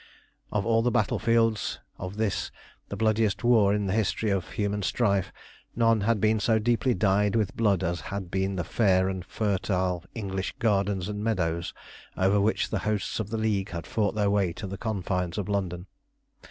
Of 0.51 0.65
all 0.65 0.81
the 0.81 0.89
battlefields 0.89 1.79
of 1.99 2.17
this 2.17 2.49
the 2.89 2.95
bloodiest 2.97 3.43
war 3.43 3.71
in 3.75 3.85
the 3.85 3.93
history 3.93 4.31
of 4.31 4.49
human 4.49 4.81
strife, 4.81 5.31
none 5.75 6.01
had 6.01 6.19
been 6.19 6.39
so 6.39 6.57
deeply 6.57 6.95
dyed 6.95 7.35
with 7.35 7.55
blood 7.55 7.83
as 7.83 8.01
had 8.01 8.31
been 8.31 8.55
the 8.55 8.63
fair 8.63 9.07
and 9.09 9.23
fertile 9.23 10.03
English 10.15 10.55
gardens 10.57 11.07
and 11.07 11.23
meadows 11.23 11.71
over 12.17 12.41
which 12.41 12.71
the 12.71 12.79
hosts 12.79 13.19
of 13.19 13.29
the 13.29 13.37
League 13.37 13.69
had 13.69 13.85
fought 13.85 14.15
their 14.15 14.31
way 14.31 14.53
to 14.53 14.65
the 14.65 14.75
confines 14.79 15.37
of 15.37 15.47
London. 15.47 15.85